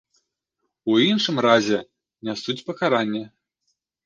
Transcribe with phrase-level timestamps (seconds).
[0.93, 1.79] У іншым разе,
[2.29, 3.23] нясуць пакаранне.